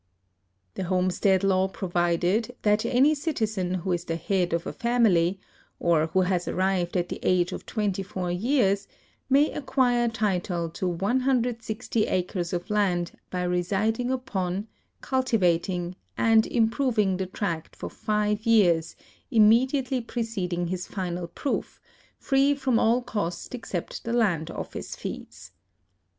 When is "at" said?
6.97-7.09